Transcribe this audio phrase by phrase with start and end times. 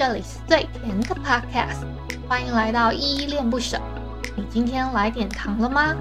[0.00, 1.84] 这里是最甜的 Podcast，
[2.26, 3.78] 欢迎来到依依恋不舍。
[4.34, 5.94] 你今天来点糖了吗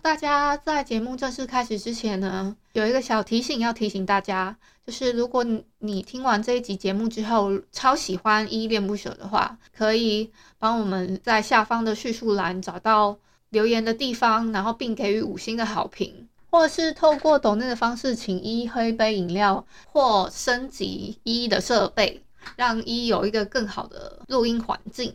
[0.00, 4.56] 大家在节目正式开始之前呢，有一个小提醒要提醒大家，
[4.86, 5.44] 就是如果
[5.78, 13.16] 你听完这一集节目之后超喜欢依恋不舍的话，可以帮我们在下方的叙述栏找到
[13.50, 22.22] 留言的地方，然后并给予五星的好评，或者是透过抖内的方式请依喝一杯饮料，或升级依的设备，
[22.56, 25.14] 让依依有一个更好的录音环境。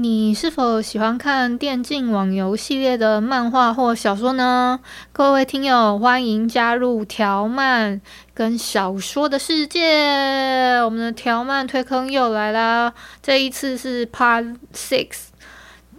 [0.00, 4.78] 你是否喜欢看电竞网游系列的漫画或小说呢？
[5.12, 8.00] 各位听友，欢迎加入条漫
[8.32, 10.80] 跟小说的世界。
[10.84, 15.30] 我们的条漫推坑又来啦，这一次是 Part Six。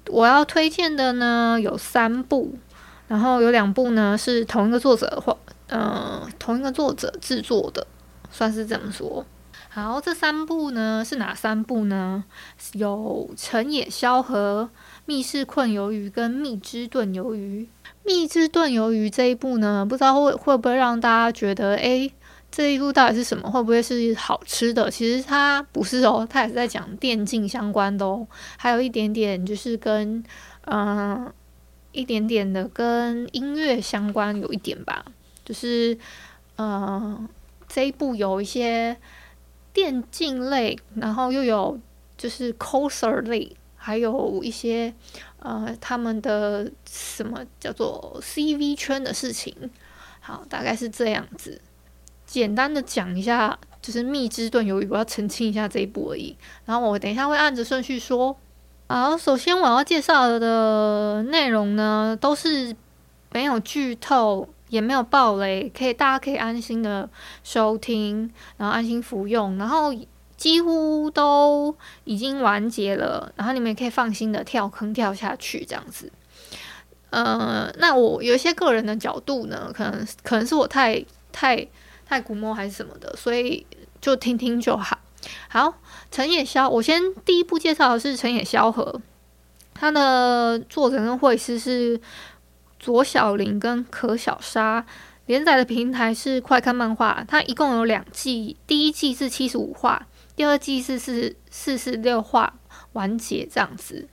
[0.07, 2.55] 我要推荐的呢有三部，
[3.09, 7.85] 然后有两部呢是同一个作者或呃同一个作者制作的，
[8.31, 9.25] 算是这么说。
[9.71, 12.23] 好，这三部呢是哪三部呢？
[12.73, 14.67] 有成也萧何、
[15.05, 17.69] 密室困鱿鱼跟蜜汁炖鱿鱼。
[18.03, 22.11] 蜜汁炖鱿鱼这一部呢，不知道会会不会让大家觉得，诶，
[22.49, 23.47] 这一部到底是什么？
[23.51, 24.89] 会不会是好吃的？
[24.89, 30.23] 其实它不是哦，它也是在讲电竞相关的哦，还有一点点就是跟
[30.65, 31.31] 嗯、
[31.91, 35.05] 一点点的跟音乐相关有一点吧，
[35.45, 35.95] 就是
[36.57, 37.29] 嗯、
[37.67, 38.97] 这一部有一些。
[39.79, 41.79] 电竞类，然后又有
[42.17, 44.93] 就是 coser 类，还有一些
[45.39, 49.55] 呃他们的什么叫做 CV 圈的事情。
[50.19, 51.61] 好，大概是这样子，
[52.25, 56.35] 简单的讲一下，就是蜜汁炖鱿鱼，我要澄清一下这一部而已。
[56.65, 58.35] 然后我等一下会按着顺序说。
[58.89, 62.75] 好，首先我要介绍的内容呢，都是
[63.31, 64.49] 没有剧透。
[64.69, 67.09] 也没有爆雷，可以大家可以安心的
[67.43, 69.93] 收听，然后安心服用，然后
[70.37, 76.11] 几乎都已经完结了，然后你们也可以放心的跳坑跳下去这样子。
[77.09, 81.67] 呃，那我有一些个人的角度呢，可能可能是我太太
[82.05, 83.65] 太古摸还是什么的，所以
[83.99, 84.99] 就听听就好。
[85.49, 85.73] 好，
[86.11, 89.01] 成野萧，我先第一部介绍的是成野萧何，
[89.73, 91.99] 他的作者跟绘师是。
[92.79, 94.85] 左小林跟可小沙
[95.25, 102.57] 连载的平台是快看漫画，它一共有两季，第一季是七十五话，第二季是四四十六话
[102.93, 104.07] 完结这样子。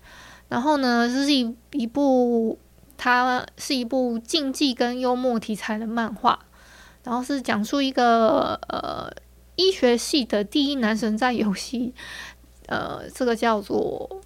[0.49, 2.59] 然后呢，这是一一部，
[2.99, 6.39] 它是一部竞技跟幽默题材的漫画，
[7.05, 9.11] 然后是讲述一个呃
[9.55, 11.95] 医学系的第一男神在游戏，
[12.67, 14.21] 呃，这个叫做。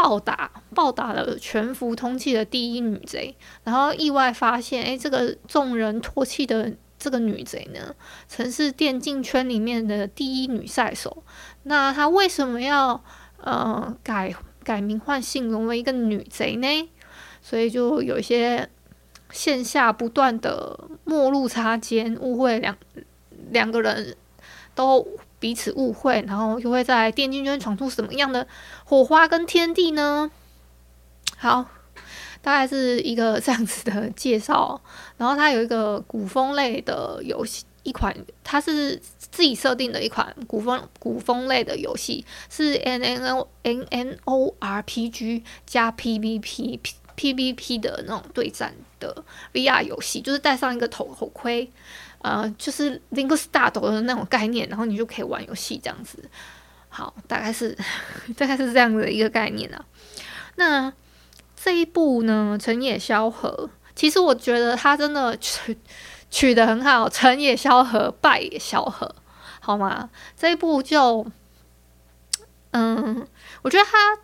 [0.00, 7.92] 暴打暴打了全服通缉的第一女贼，然后意外发现，哎，这个众人唾弃的这个女贼呢，
[8.28, 11.24] 曾是电竞圈里面的第一女赛手。
[11.64, 13.02] 那她为什么要
[13.42, 14.32] 呃改
[14.62, 16.88] 改名换姓，成为一个女贼呢？
[17.42, 18.70] 所以就有一些
[19.32, 22.76] 线下不断的陌路擦肩，误会两
[23.50, 24.16] 两个人
[24.76, 25.04] 都。
[25.40, 28.46] 彼此误会，然后又会在电竞圈闯出什么样的
[28.84, 30.30] 火花跟天地呢？
[31.36, 31.64] 好，
[32.42, 34.80] 大概是一个这样子的介绍。
[35.16, 46.80] 然后它有一个古风类的游戏，一款它是自己设定的一款古风古风类的游戏，是 N N O N N O R P G 加 P V P
[47.14, 51.70] P V P 的那种对战的 V R 游戏，就是戴上一个头头盔。
[52.20, 56.28] 呃，就是 Link Star 的那种概念，然后你就可以玩游戏这样子。
[56.88, 57.76] 好，大概是
[58.36, 59.84] 大概是这样的一个概念啊。
[60.56, 60.92] 那
[61.54, 65.78] 这一部呢，成也萧何，其实我觉得他真的取
[66.28, 69.14] 取得很好，成也萧何，败也萧何，
[69.60, 70.10] 好吗？
[70.36, 71.24] 这一部就，
[72.72, 73.24] 嗯，
[73.62, 74.18] 我觉得他，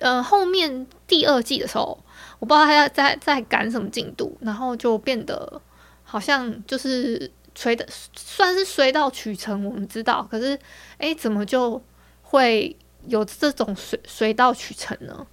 [0.00, 1.98] 呃，后面第二季的时候，
[2.40, 5.62] 我不知道他在在赶什么进度，然后就变得。
[6.10, 7.86] 好像就是水的，
[8.16, 10.26] 算是水到渠成，我们知道。
[10.28, 10.58] 可是，
[10.98, 11.80] 哎，怎么就
[12.22, 12.76] 会
[13.06, 15.24] 有这种水水到渠成呢？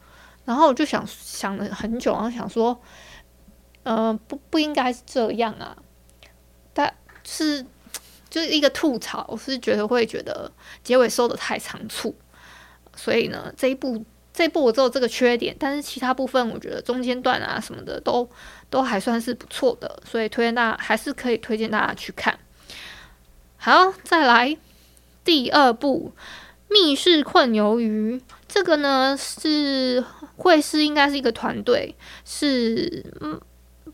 [0.45, 2.79] 然后我就想想了很久，然后想说，
[3.81, 5.75] 呃，不不应该是这样啊。
[6.75, 6.93] 但
[7.23, 7.65] 是
[8.29, 10.51] 就是一个吐槽，我是觉得会觉得
[10.83, 12.15] 结尾收得太仓促，
[12.95, 14.05] 所以呢，这一部。
[14.33, 18.29] 这一部我只有这个缺点，但是其他部分我觉得中间段啊什么的都
[18.69, 22.37] 都还算是不错的，所以推荐大家还是可以推荐大家去看。
[23.57, 24.57] 好，再来
[25.23, 26.13] 第二部
[26.69, 28.17] 《密室困鱿鱼》，
[28.47, 30.03] 这个呢是
[30.37, 33.05] 绘师应该是一个团队，是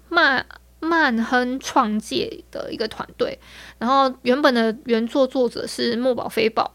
[0.09, 0.45] 漫
[0.79, 3.39] 漫亨创界的一个团队。
[3.79, 6.73] 然后原本的原作作者是墨宝非宝，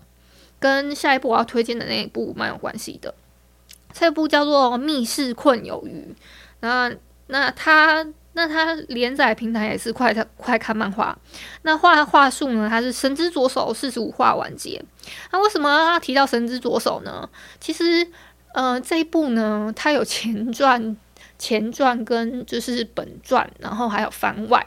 [0.58, 3.14] 跟下一部我要推荐的那一部蛮有关系的。
[3.92, 6.14] 这部叫做《密室困鱿鱼》，
[6.60, 6.90] 那
[7.28, 11.16] 那他那他连载平台也是快看快看漫画。
[11.62, 12.68] 那画画术呢？
[12.68, 14.82] 它是神之左手四十五话完结。
[15.32, 17.28] 那为什么要提到神之左手呢？
[17.60, 18.06] 其实，
[18.54, 20.96] 呃，这一部呢，它有前传、
[21.38, 24.66] 前传跟就是本传，然后还有番外。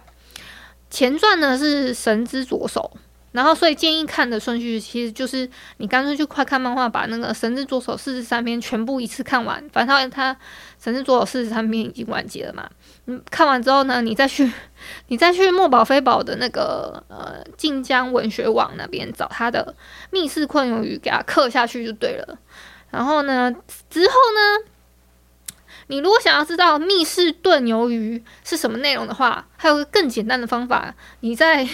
[0.90, 2.92] 前传呢是神之左手。
[3.32, 9.64] 然后，所以建议看的顺序其实就是你干脆就快看漫画，把那个《神之左手》四十三篇全部一次看完。
[9.72, 10.34] 反正他
[10.84, 12.70] 《神之左手》四十三篇已经完结了嘛。
[13.06, 14.52] 嗯，看完之后呢，你再去，
[15.08, 19.74] 你再去墨宝非宝的那个呃晋江文学网那边找他的
[20.10, 22.38] 《密室困鱿鱼》，给他刻下去就对了。
[22.90, 23.50] 然后呢，
[23.90, 24.68] 之后呢，
[25.88, 31.66] 你如果想要知道《密室炖鱿鱼》是什么内容的话，还有个更简单的方法，你在。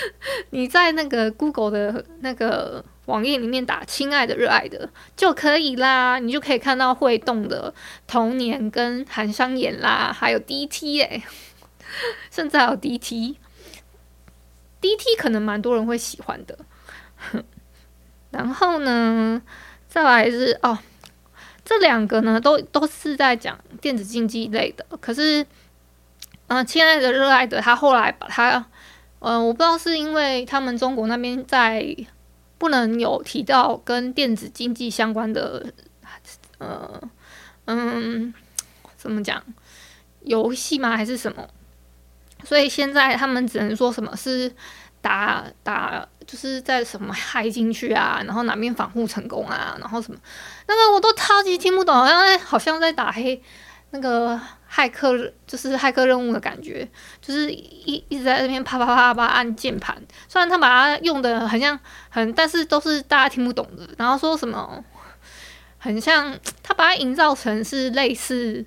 [0.50, 7.72] 你在那个 Google 的那个网页里面打“亲爱的热爱的”就可以啦，你就可以看到会动的
[8.06, 11.22] 童年跟韩商言啦，还有 DT 哎，
[12.30, 13.36] 甚至还有 DT，DT
[15.18, 16.58] 可能蛮多人会喜欢的。
[18.30, 19.40] 然后呢，
[19.88, 20.78] 再来是哦，
[21.64, 25.46] 这两个呢都都是在讲电子竞技类的，可是
[26.48, 28.66] 嗯，亲爱的热爱的，他后来把它。
[29.20, 31.96] 嗯、呃，我不知道是因为他们中国那边在
[32.58, 35.66] 不能有提到跟电子竞技相关的，
[36.58, 37.00] 呃，
[37.64, 38.32] 嗯，
[38.96, 39.42] 怎么讲，
[40.20, 40.96] 游戏吗？
[40.96, 41.48] 还是什么？
[42.44, 44.52] 所以现在他们只能说什么是
[45.00, 50.18] 打打，就是在什么嗨进去啊，然后哪边防护成功啊，然后什么，
[50.68, 53.42] 那个我都超级听不懂，因为好像在打黑
[53.90, 54.40] 那个。
[54.76, 56.86] 骇客就是骇客任务的感觉，
[57.22, 59.96] 就是一一直在那边啪啪啪啪按键盘。
[60.28, 61.80] 虽然他把它用的很像
[62.10, 63.88] 很，但是都是大家听不懂的。
[63.96, 64.84] 然后说什么
[65.78, 68.62] 很像，他把它营造成是类似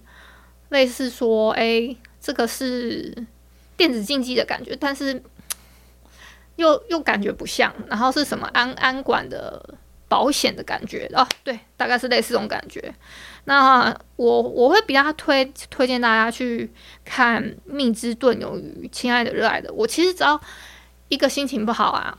[0.69, 3.27] 类似说，哎、这个是
[3.77, 5.21] 电子竞技的感觉，但是
[6.55, 7.71] 又又感觉不像。
[7.87, 9.75] 然后是什么安安管的
[10.09, 11.09] 保险的感觉。
[11.13, 12.93] 哦，对，大概是类似这种感觉。
[13.45, 16.69] 那我我会比较推推荐大家去
[17.05, 20.39] 看《蜜汁炖鱿鱼》，亲爱的热爱的，我其实只要
[21.07, 22.17] 一个心情不好啊，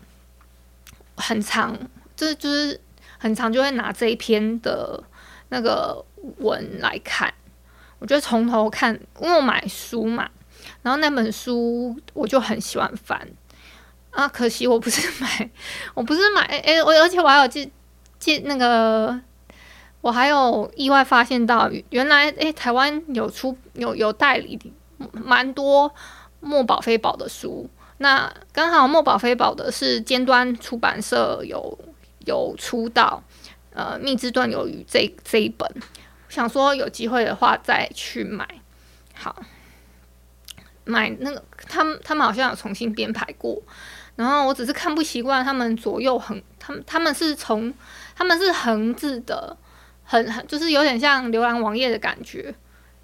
[1.16, 1.76] 很长，
[2.16, 2.80] 就是就是
[3.18, 5.02] 很长就会拿这一篇的
[5.50, 6.04] 那个
[6.38, 7.32] 文来看，
[7.98, 10.28] 我觉得从头看，因为我买书嘛，
[10.82, 13.28] 然后那本书我就很喜欢翻。
[14.10, 15.50] 啊，可惜我不是买，
[15.94, 17.70] 我不是买，哎、欸，我而且我还有记
[18.20, 19.20] 借那个。
[20.02, 24.58] 我还有意外发现到，原来诶，台湾有出有有代理
[25.12, 25.94] 蛮多
[26.40, 27.68] 墨宝非宝的书。
[27.98, 31.78] 那刚好墨宝非宝的是尖端出版社有
[32.24, 33.22] 有出到
[33.74, 35.70] 呃《蜜汁炖鱿鱼》这这一本，
[36.30, 38.48] 想说有机会的话再去买。
[39.12, 39.36] 好，
[40.84, 43.60] 买那个他们他们好像有重新编排过，
[44.16, 47.70] 然后我只是看不习惯他们左右横，他们他们是从
[48.20, 49.56] 他们是横字的。
[50.02, 52.52] 很很就是有点像浏览网页的感觉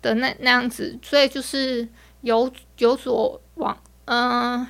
[0.03, 1.89] 的那那样子，所以就是
[2.23, 4.67] 由由左往嗯，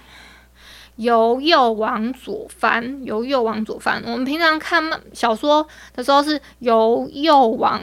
[0.97, 4.03] 由右往左翻，由右往左翻。
[4.05, 4.83] 我们平常看
[5.15, 7.83] 小说的时候是由右往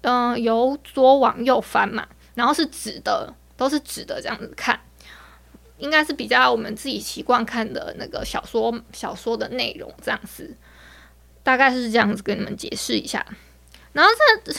[0.00, 2.04] 嗯，由左往右翻嘛，
[2.34, 4.80] 然后是直的，都是直的这样子看，
[5.78, 10.56] 应该是比较我们自己习惯看的那个小说小说的内容这样子，
[11.42, 13.24] 大概是这样子跟你们解释一下。
[13.92, 14.10] 然后
[14.44, 14.52] 这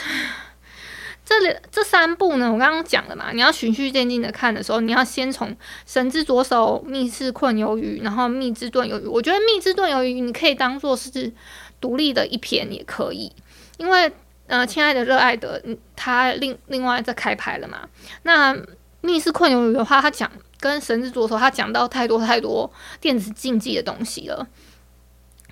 [1.24, 5.48] 这里这三部呢，我刚刚讲了嘛，你要循序渐进的看的时候，你要先从
[5.86, 9.06] 《神之左手》《密室困鱿鱼》，然后《蜜汁炖鱿鱼》。
[9.10, 11.32] 我觉得《蜜汁炖鱿鱼》你可以当做是
[11.80, 13.32] 独立的一篇也可以，
[13.78, 14.12] 因为
[14.46, 15.62] 呃，亲爱的热爱的，
[15.96, 17.88] 他另另外再开拍了嘛。
[18.24, 18.54] 那
[19.00, 24.46] 《密室困鱿鱼》的话，他讲跟《神之左手》他讲到太多太多电子竞技的东西了，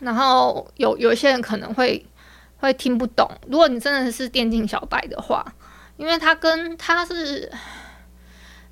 [0.02, 2.04] 然后有有一些人可能会。
[2.62, 3.28] 会听不懂。
[3.48, 5.44] 如果你真的是电竞小白的话，
[5.96, 7.50] 因为它跟它是，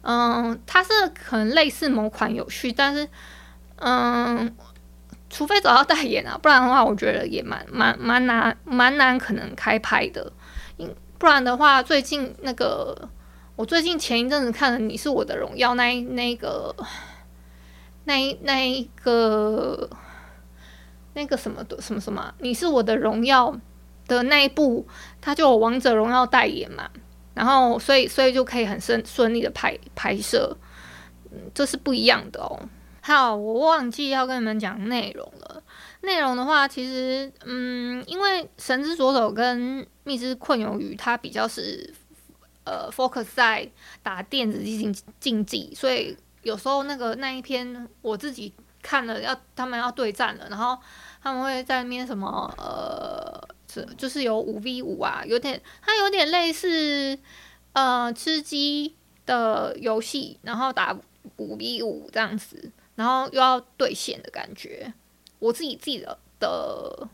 [0.02, 3.08] 嗯，它是可能类似某款游戏，但是，
[3.80, 4.54] 嗯，
[5.28, 10.32] 除非找到代言啊，不然的话，我觉得也蛮蛮蛮难蛮难可能开拍的。
[10.76, 13.08] 因不然的话，最近那个
[13.56, 16.72] 我最近前一阵子看了《你是我的荣耀》那那个
[18.04, 19.90] 那那一个
[21.14, 23.58] 那个什么的什么什么，你是我的荣耀。
[24.06, 24.84] 的那一部，
[25.20, 26.90] 它就有王者荣耀代言嘛，
[27.32, 30.56] 然后所以所以就可以很顺顺利的拍拍摄，
[31.30, 32.58] 嗯，这是不一样的哦。
[33.02, 35.62] 好，我忘记要跟你们讲内容了。
[36.00, 41.94] 内容的话，其实嗯，因为神之左手跟蜜之困鱿鱼，它比较是
[42.64, 43.70] 呃 focus 在
[44.02, 50.78] 打电子竞竞技，所以有时候那个那一篇我自己看了要，他们要对战了，然后
[51.22, 53.48] 他们会在那边什么呃。
[53.72, 57.16] 是，就是有五 v 五啊，有点，它有点类似，
[57.72, 60.92] 呃，吃鸡的游戏，然后打
[61.36, 64.92] 五 v 五这样子，然后又要对线的感觉。
[65.38, 67.08] 我自己自己的的、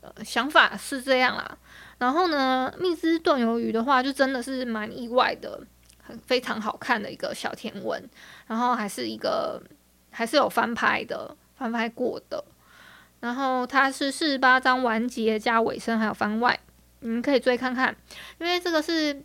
[0.00, 1.56] 呃、想法是这样啦。
[1.98, 5.64] 然后呢，蜜汁炖鱿鱼的话，就真的是蛮意外的，
[6.02, 8.02] 很非常好看的一个小甜文，
[8.48, 9.62] 然后还是一个
[10.12, 12.44] 还是有翻拍的，翻拍过的。
[13.18, 16.58] 然后它是四十八章完结加尾声，还有番外，
[17.00, 17.96] 你们可以追看看。
[18.38, 19.22] 因为这个是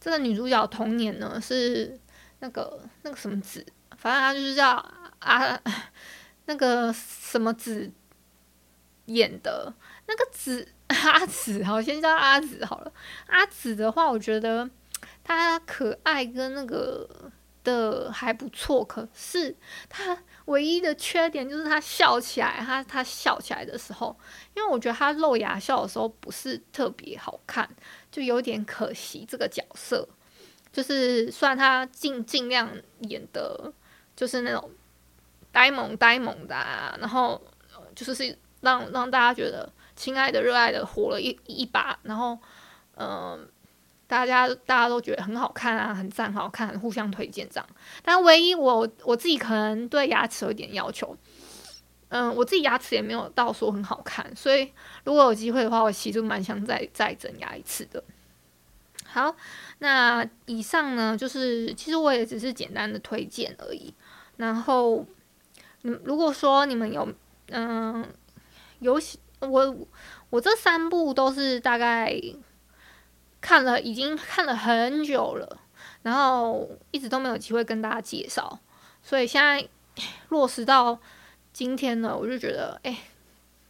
[0.00, 1.98] 这个女主角童年呢，是
[2.40, 3.64] 那个那个什么子，
[3.96, 4.84] 反正她就是叫
[5.18, 5.60] 阿
[6.46, 7.90] 那个什么子
[9.04, 9.72] 演的，
[10.06, 12.92] 那个子阿紫，好，先叫阿紫好了。
[13.26, 14.68] 阿紫的话，我觉得
[15.22, 17.30] 她可爱跟那个
[17.62, 19.56] 的还不错，可是
[19.88, 20.18] 他。
[20.46, 24.14] 唯一的缺点就是他笑起来，他他笑起来的时候，
[24.56, 27.66] 因为我觉得他露牙笑的时候不是特别好看，
[28.10, 30.06] 就有点可惜这个角色。
[30.72, 32.68] 就是虽然他尽尽量
[33.02, 33.72] 演的，
[34.16, 34.68] 就是那种
[35.52, 37.40] 呆萌呆萌的啊，然后
[37.94, 42.36] 就是是让让大家觉得亲爱的热爱的火了一一把，然后
[42.96, 43.48] 嗯。
[44.12, 47.66] 大家大家都觉得很好看啊，很赞，好看，互相推荐这样。
[48.02, 51.16] 但唯一我我自己可能对牙齿有点要求，
[52.10, 54.70] 嗯，我自己牙齿也没有到说很好看，所以
[55.04, 58.04] 如果有机会的话，我其实蛮想再再整牙一次的。
[59.06, 59.34] 好，
[59.78, 63.94] 那以上呢，就是其实我也只是简单的推荐而已。
[64.36, 65.06] 然后，
[65.84, 67.10] 嗯，如果说你们有
[67.48, 68.06] 嗯
[68.80, 69.00] 有
[69.40, 69.76] 我
[70.28, 72.14] 我这三部都是大概。
[73.42, 75.58] 看了，已经看了很久了，
[76.02, 78.58] 然后一直都没有机会跟大家介绍，
[79.02, 79.68] 所以现在
[80.30, 80.98] 落实到
[81.52, 82.96] 今天呢，我就觉得哎，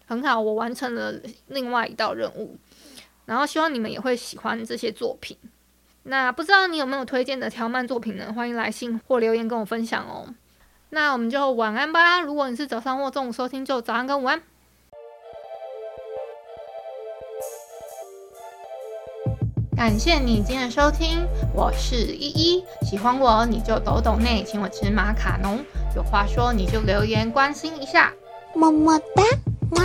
[0.06, 1.14] 很好，我完成了
[1.48, 2.56] 另外一道任务，
[3.24, 5.36] 然后希望你们也会喜欢这些作品。
[6.04, 8.32] 那不知道你有没有推荐的条漫作品呢？
[8.32, 10.34] 欢迎来信或留言跟我分享哦。
[10.90, 12.20] 那我们就晚安吧。
[12.20, 14.42] 如果你是早上或中午收听，就早安跟午安。
[19.82, 22.64] 感谢你今天的收听，我是依依。
[22.82, 25.58] 喜欢我你就抖抖内，请我吃马卡龙。
[25.96, 28.12] 有话说你就留言关心一下，
[28.54, 29.24] 么么哒，
[29.72, 29.82] 哇，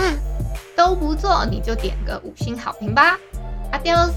[0.76, 3.18] 都不做你就点个五星好评吧
[3.72, 4.12] ，Adios。